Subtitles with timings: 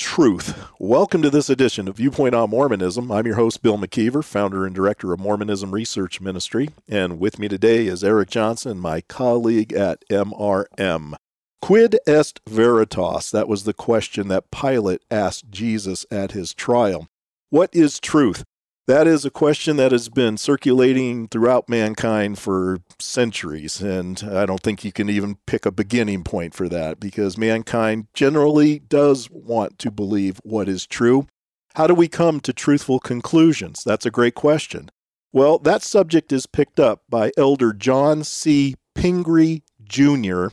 [0.00, 0.58] truth?
[0.78, 3.12] Welcome to this edition of Viewpoint on Mormonism.
[3.12, 6.70] I'm your host, Bill McKeever, founder and director of Mormonism Research Ministry.
[6.88, 11.16] And with me today is Eric Johnson, my colleague at MRM.
[11.60, 13.30] Quid est veritas?
[13.30, 17.06] That was the question that Pilate asked Jesus at his trial.
[17.50, 18.42] What is truth?
[18.86, 24.62] That is a question that has been circulating throughout mankind for centuries, and I don't
[24.62, 29.78] think you can even pick a beginning point for that because mankind generally does want
[29.80, 31.28] to believe what is true.
[31.76, 33.84] How do we come to truthful conclusions?
[33.84, 34.90] That's a great question.
[35.32, 38.74] Well, that subject is picked up by Elder John C.
[38.96, 40.48] Pingree Jr.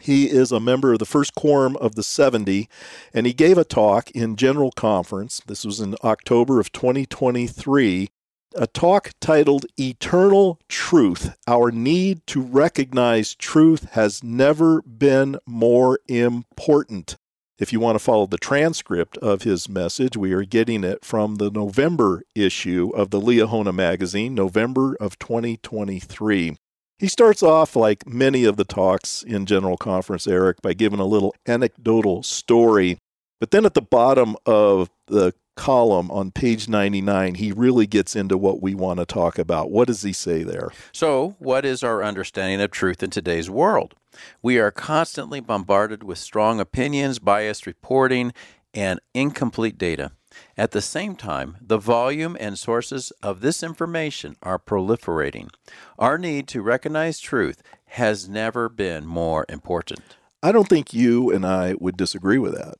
[0.00, 2.68] He is a member of the first quorum of the 70,
[3.12, 5.42] and he gave a talk in General Conference.
[5.46, 8.08] This was in October of 2023.
[8.54, 17.16] A talk titled Eternal Truth Our Need to Recognize Truth Has Never Been More Important.
[17.58, 21.36] If you want to follow the transcript of his message, we are getting it from
[21.36, 26.56] the November issue of the Liahona magazine, November of 2023.
[26.98, 31.04] He starts off, like many of the talks in General Conference, Eric, by giving a
[31.06, 32.98] little anecdotal story.
[33.38, 38.36] But then at the bottom of the column on page 99, he really gets into
[38.36, 39.70] what we want to talk about.
[39.70, 40.70] What does he say there?
[40.92, 43.94] So, what is our understanding of truth in today's world?
[44.42, 48.32] We are constantly bombarded with strong opinions, biased reporting,
[48.74, 50.10] and incomplete data.
[50.56, 55.50] At the same time, the volume and sources of this information are proliferating.
[55.98, 60.16] Our need to recognize truth has never been more important.
[60.42, 62.76] I don't think you and I would disagree with that.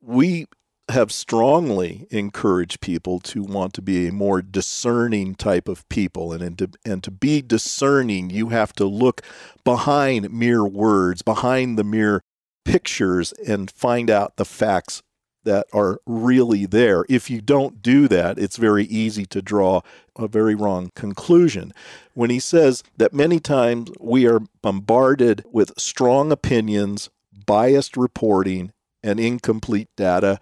[0.00, 0.46] We
[0.90, 6.42] have strongly encouraged people to want to be a more discerning type of people and,
[6.42, 9.20] and to, and to be discerning you have to look
[9.64, 12.22] behind mere words behind the mere
[12.64, 15.02] pictures and find out the facts
[15.48, 17.06] that are really there.
[17.08, 19.80] If you don't do that, it's very easy to draw
[20.14, 21.72] a very wrong conclusion.
[22.12, 27.08] When he says that many times we are bombarded with strong opinions,
[27.46, 28.72] biased reporting,
[29.02, 30.38] and incomplete data,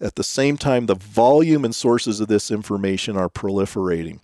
[0.00, 4.20] at the same time, the volume and sources of this information are proliferating.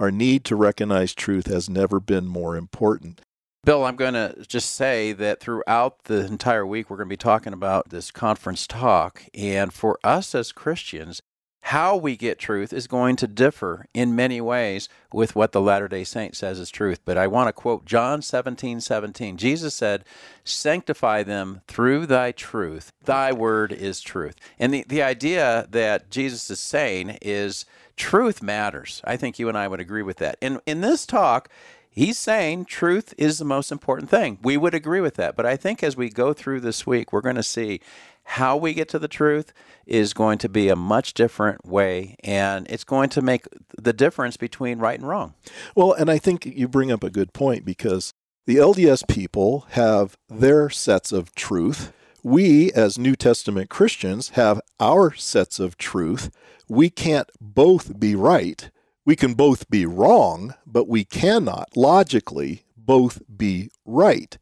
[0.00, 3.20] Our need to recognize truth has never been more important.
[3.64, 7.16] Bill, I'm going to just say that throughout the entire week, we're going to be
[7.16, 9.24] talking about this conference talk.
[9.34, 11.20] And for us as Christians,
[11.62, 15.88] how we get truth is going to differ in many ways with what the Latter
[15.88, 17.00] day Saint says is truth.
[17.04, 19.36] But I want to quote John 17 17.
[19.36, 20.04] Jesus said,
[20.44, 22.92] Sanctify them through thy truth.
[23.04, 24.36] Thy word is truth.
[24.58, 29.02] And the, the idea that Jesus is saying is truth matters.
[29.04, 30.38] I think you and I would agree with that.
[30.40, 31.50] In, in this talk,
[31.98, 34.38] he's saying truth is the most important thing.
[34.42, 35.34] We would agree with that.
[35.34, 37.80] But I think as we go through this week, we're going to see
[38.22, 39.52] how we get to the truth
[39.86, 44.36] is going to be a much different way and it's going to make the difference
[44.36, 45.34] between right and wrong.
[45.74, 48.12] Well, and I think you bring up a good point because
[48.46, 51.92] the LDS people have their sets of truth.
[52.22, 56.30] We, as New Testament Christians, have our sets of truth.
[56.68, 58.70] We can't both be right
[59.08, 64.36] we can both be wrong, but we cannot logically both be right.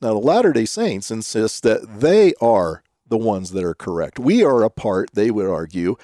[0.00, 4.18] Now, the Latter day Saints insist that they are the ones that are correct.
[4.18, 5.96] We are a part, they would argue,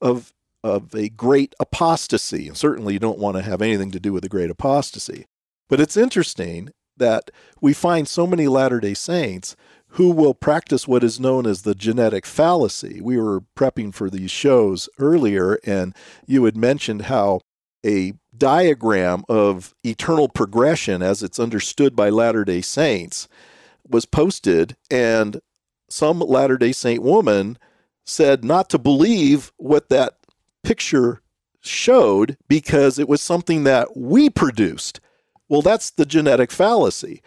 [0.00, 0.32] of,
[0.62, 2.46] of a great apostasy.
[2.46, 5.26] And certainly, you don't want to have anything to do with a great apostasy.
[5.68, 9.56] But it's interesting that we find so many Latter day Saints
[9.96, 13.00] who will practice what is known as the genetic fallacy.
[13.00, 15.96] We were prepping for these shows earlier, and
[16.26, 17.40] you had mentioned how
[17.86, 23.28] a diagram of eternal progression as it's understood by Latter day Saints
[23.88, 25.40] was posted, and
[25.88, 27.56] some Latter day Saint woman
[28.04, 30.18] said not to believe what that
[30.62, 31.22] picture
[31.60, 35.00] showed because it was something that we produced.
[35.48, 37.22] Well, that's the genetic fallacy.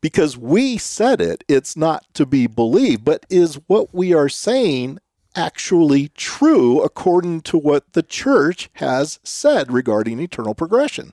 [0.00, 3.04] Because we said it, it's not to be believed.
[3.04, 4.98] But is what we are saying
[5.36, 11.12] actually true according to what the church has said regarding eternal progression.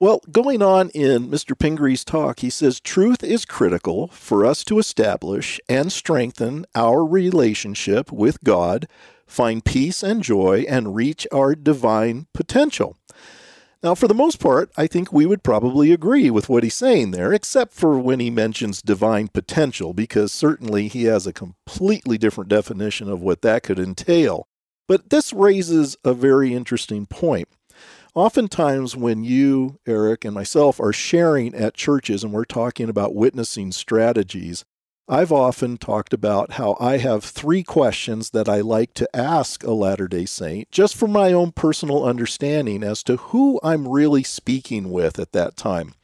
[0.00, 1.56] Well, going on in Mr.
[1.56, 8.10] Pingree's talk, he says truth is critical for us to establish and strengthen our relationship
[8.10, 8.88] with God
[9.32, 12.96] find peace and joy, and reach our divine potential.
[13.82, 17.10] Now, for the most part, I think we would probably agree with what he's saying
[17.10, 22.48] there, except for when he mentions divine potential, because certainly he has a completely different
[22.48, 24.46] definition of what that could entail.
[24.86, 27.48] But this raises a very interesting point.
[28.14, 33.72] Oftentimes, when you, Eric, and myself are sharing at churches and we're talking about witnessing
[33.72, 34.64] strategies,
[35.08, 39.72] I've often talked about how I have three questions that I like to ask a
[39.72, 44.92] Latter day Saint just for my own personal understanding as to who I'm really speaking
[44.92, 45.94] with at that time.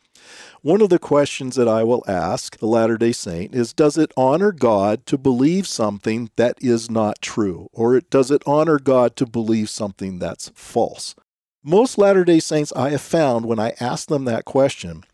[0.63, 4.13] One of the questions that I will ask a Latter day Saint is Does it
[4.17, 7.69] honor God to believe something that is not true?
[7.73, 11.15] Or does it honor God to believe something that's false?
[11.63, 15.05] Most Latter day Saints I have found when I ask them that question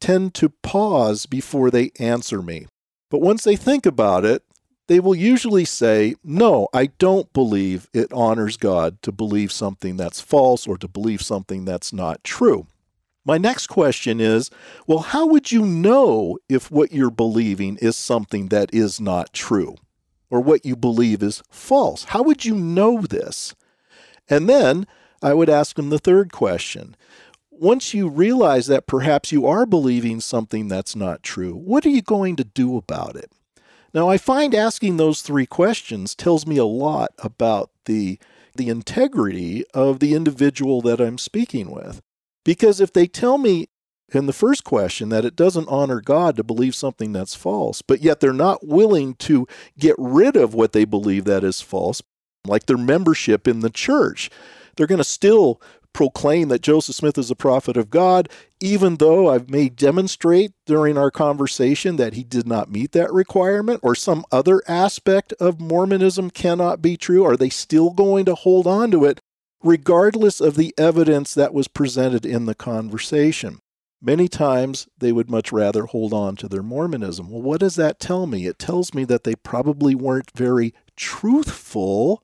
[0.00, 2.66] tend to pause before they answer me.
[3.10, 4.42] But once they think about it,
[4.88, 10.20] they will usually say, No, I don't believe it honors God to believe something that's
[10.20, 12.66] false or to believe something that's not true.
[13.24, 14.50] My next question is
[14.86, 19.76] Well, how would you know if what you're believing is something that is not true
[20.30, 22.04] or what you believe is false?
[22.04, 23.54] How would you know this?
[24.30, 24.86] And then
[25.22, 26.96] I would ask them the third question
[27.60, 32.02] once you realize that perhaps you are believing something that's not true, what are you
[32.02, 33.32] going to do about it?
[33.94, 38.18] Now, I find asking those three questions tells me a lot about the,
[38.54, 42.00] the integrity of the individual that I'm speaking with.
[42.44, 43.68] Because if they tell me
[44.12, 48.00] in the first question that it doesn't honor God to believe something that's false, but
[48.00, 49.46] yet they're not willing to
[49.78, 52.02] get rid of what they believe that is false,
[52.46, 54.30] like their membership in the church,
[54.76, 55.60] they're going to still
[55.92, 58.28] proclaim that Joseph Smith is a prophet of God,
[58.60, 63.80] even though I may demonstrate during our conversation that he did not meet that requirement
[63.82, 67.24] or some other aspect of Mormonism cannot be true?
[67.24, 69.20] Are they still going to hold on to it
[69.62, 73.58] regardless of the evidence that was presented in the conversation?
[74.00, 77.30] Many times they would much rather hold on to their Mormonism.
[77.30, 78.46] Well, what does that tell me?
[78.46, 82.22] It tells me that they probably weren't very truthful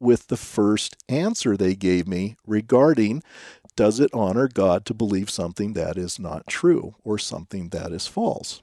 [0.00, 3.22] with the first answer they gave me regarding
[3.76, 8.06] does it honor God to believe something that is not true or something that is
[8.06, 8.62] false?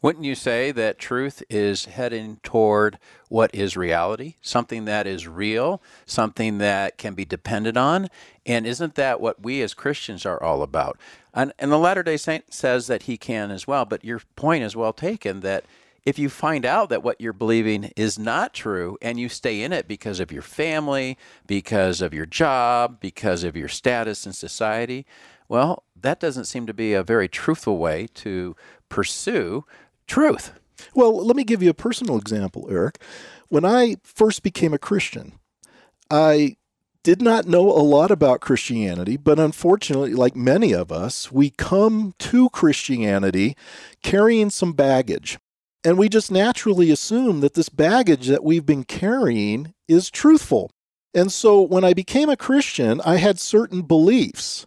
[0.00, 2.98] Wouldn't you say that truth is heading toward
[3.28, 8.08] what is reality, something that is real, something that can be depended on?
[8.44, 10.98] And isn't that what we as Christians are all about?
[11.34, 14.64] And, and the Latter day Saint says that he can as well, but your point
[14.64, 15.64] is well taken that
[16.04, 19.72] if you find out that what you're believing is not true and you stay in
[19.72, 21.16] it because of your family,
[21.46, 25.06] because of your job, because of your status in society,
[25.48, 28.56] well, that doesn't seem to be a very truthful way to
[28.88, 29.64] pursue
[30.06, 30.52] truth.
[30.94, 32.98] Well, let me give you a personal example, Eric.
[33.48, 35.38] When I first became a Christian,
[36.10, 36.56] I
[37.02, 42.14] did not know a lot about Christianity, but unfortunately, like many of us, we come
[42.18, 43.56] to Christianity
[44.02, 45.38] carrying some baggage.
[45.84, 50.70] And we just naturally assume that this baggage that we've been carrying is truthful.
[51.14, 54.66] And so when I became a Christian, I had certain beliefs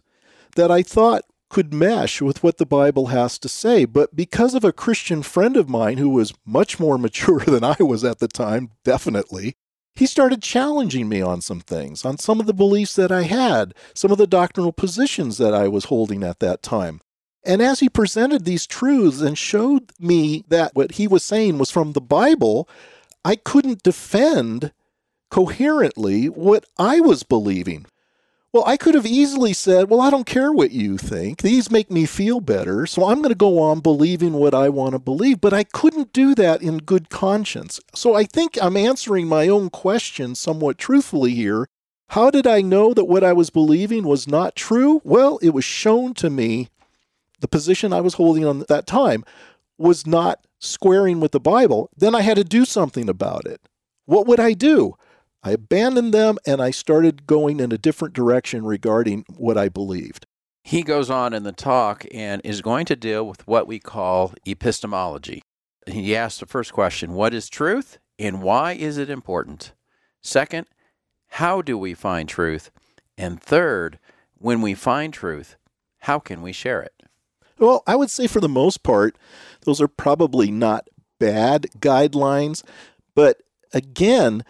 [0.56, 3.84] that I thought could mesh with what the Bible has to say.
[3.84, 7.76] But because of a Christian friend of mine who was much more mature than I
[7.80, 9.56] was at the time, definitely,
[9.94, 13.74] he started challenging me on some things, on some of the beliefs that I had,
[13.94, 17.00] some of the doctrinal positions that I was holding at that time.
[17.46, 21.70] And as he presented these truths and showed me that what he was saying was
[21.70, 22.68] from the Bible,
[23.24, 24.72] I couldn't defend
[25.30, 27.86] coherently what I was believing.
[28.52, 31.42] Well, I could have easily said, Well, I don't care what you think.
[31.42, 34.92] These make me feel better, so I'm going to go on believing what I want
[34.92, 35.40] to believe.
[35.40, 37.80] But I couldn't do that in good conscience.
[37.94, 41.68] So I think I'm answering my own question somewhat truthfully here.
[42.10, 45.00] How did I know that what I was believing was not true?
[45.04, 46.70] Well, it was shown to me
[47.40, 49.24] the position I was holding on that time
[49.78, 53.60] was not squaring with the Bible, then I had to do something about it.
[54.06, 54.94] What would I do?
[55.42, 60.26] I abandoned them and I started going in a different direction regarding what I believed.
[60.64, 64.32] He goes on in the talk and is going to deal with what we call
[64.44, 65.42] epistemology.
[65.86, 69.72] He asks the first question What is truth and why is it important?
[70.22, 70.66] Second,
[71.28, 72.70] how do we find truth?
[73.16, 73.98] And third,
[74.38, 75.56] when we find truth,
[76.00, 76.95] how can we share it?
[77.58, 79.16] Well, I would say for the most part,
[79.64, 82.62] those are probably not bad guidelines.
[83.14, 84.44] But again,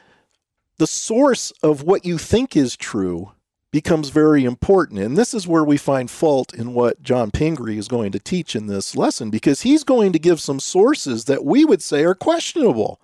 [0.79, 3.33] the source of what you think is true
[3.71, 5.01] becomes very important.
[5.01, 8.57] And this is where we find fault in what John Pingree is going to teach
[8.57, 12.15] in this lesson, because he's going to give some sources that we would say are
[12.15, 13.01] questionable.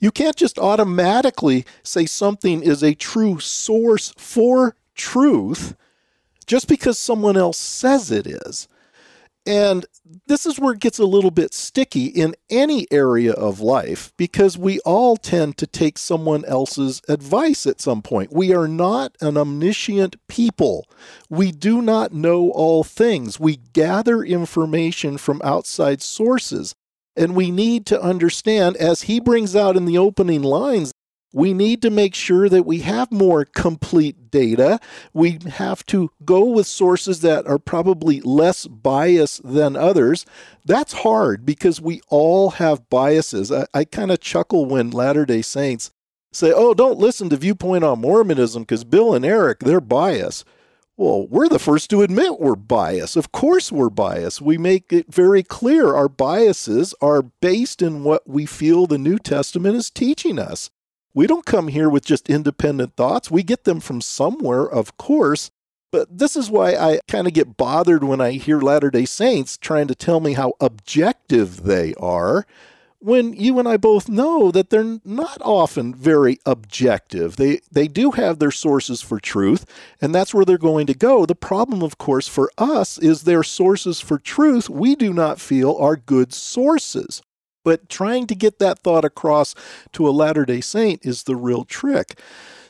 [0.00, 5.74] You can't just automatically say something is a true source for truth
[6.46, 8.68] just because someone else says it is.
[9.48, 9.86] And
[10.26, 14.58] this is where it gets a little bit sticky in any area of life because
[14.58, 18.30] we all tend to take someone else's advice at some point.
[18.30, 20.84] We are not an omniscient people.
[21.30, 23.40] We do not know all things.
[23.40, 26.74] We gather information from outside sources.
[27.16, 30.92] And we need to understand, as he brings out in the opening lines,
[31.32, 34.80] we need to make sure that we have more complete data.
[35.12, 40.24] We have to go with sources that are probably less biased than others.
[40.64, 43.52] That's hard because we all have biases.
[43.52, 45.90] I, I kind of chuckle when Latter day Saints
[46.32, 50.46] say, oh, don't listen to Viewpoint on Mormonism because Bill and Eric, they're biased.
[50.96, 53.16] Well, we're the first to admit we're biased.
[53.16, 54.40] Of course, we're biased.
[54.40, 59.18] We make it very clear our biases are based in what we feel the New
[59.18, 60.70] Testament is teaching us.
[61.14, 63.30] We don't come here with just independent thoughts.
[63.30, 65.50] We get them from somewhere, of course.
[65.90, 69.56] But this is why I kind of get bothered when I hear Latter day Saints
[69.56, 72.46] trying to tell me how objective they are,
[73.00, 77.36] when you and I both know that they're not often very objective.
[77.36, 79.64] They, they do have their sources for truth,
[80.00, 81.24] and that's where they're going to go.
[81.24, 85.76] The problem, of course, for us is their sources for truth we do not feel
[85.76, 87.22] are good sources.
[87.68, 89.54] But trying to get that thought across
[89.92, 92.18] to a Latter day Saint is the real trick.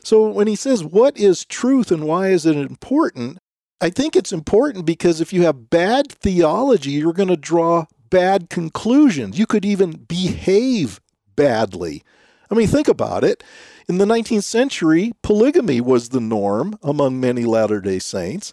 [0.03, 3.37] So when he says, What is truth and why is it important?
[3.79, 8.49] I think it's important because if you have bad theology, you're going to draw bad
[8.49, 9.39] conclusions.
[9.39, 10.99] You could even behave
[11.37, 12.03] badly.
[12.51, 13.41] I mean, think about it.
[13.87, 18.51] In the 19th century, polygamy was the norm among many Latter day Saints.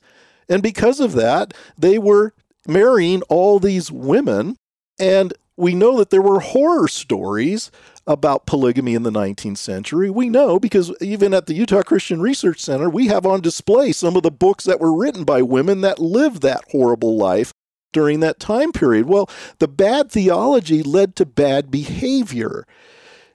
[0.49, 2.35] And because of that, they were
[2.69, 4.55] marrying all these women.
[5.00, 7.71] And we know that there were horror stories
[8.07, 10.11] about polygamy in the 19th century.
[10.11, 14.17] We know because even at the Utah Christian Research Center, we have on display some
[14.17, 17.53] of the books that were written by women that lived that horrible life
[17.93, 19.07] during that time period.
[19.07, 22.67] Well, the bad theology led to bad behavior.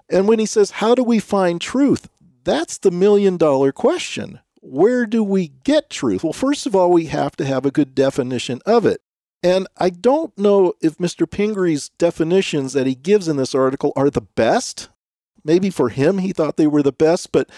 [0.09, 2.07] And when he says, How do we find truth?
[2.43, 4.39] That's the million dollar question.
[4.61, 6.23] Where do we get truth?
[6.23, 9.01] Well, first of all, we have to have a good definition of it.
[9.43, 11.25] And I don't know if Mr.
[11.25, 14.89] Pingree's definitions that he gives in this article are the best.
[15.43, 17.49] Maybe for him, he thought they were the best, but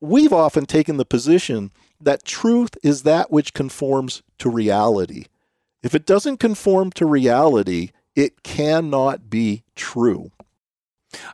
[0.00, 5.24] we've often taken the position that truth is that which conforms to reality.
[5.82, 10.30] If it doesn't conform to reality, it cannot be true.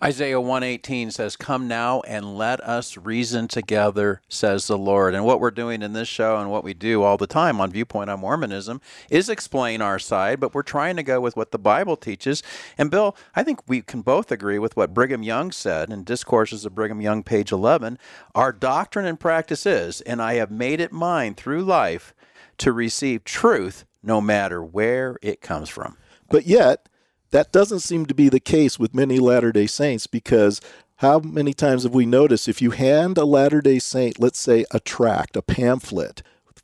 [0.02, 5.14] Isaiah 118 says, Come now and let us reason together, says the Lord.
[5.14, 7.70] And what we're doing in this show and what we do all the time on
[7.70, 8.80] Viewpoint on Mormonism
[9.10, 12.42] is explain our side, but we're trying to go with what the Bible teaches.
[12.78, 16.64] And Bill, I think we can both agree with what Brigham Young said in Discourses
[16.64, 17.98] of Brigham Young, page 11.
[18.34, 22.14] Our doctrine and practice is, and I have made it mine through life
[22.58, 25.96] to receive truth no matter where it comes from.
[26.28, 26.88] But yet,
[27.30, 30.60] that doesn't seem to be the case with many Latter day Saints because
[30.96, 34.64] how many times have we noticed if you hand a Latter day Saint, let's say
[34.70, 36.22] a tract, a pamphlet,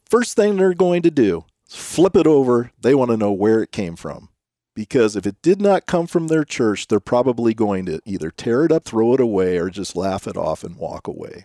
[0.09, 2.71] first thing they're going to do is flip it over.
[2.81, 4.29] They want to know where it came from.
[4.75, 8.65] Because if it did not come from their church, they're probably going to either tear
[8.65, 11.45] it up, throw it away, or just laugh it off and walk away.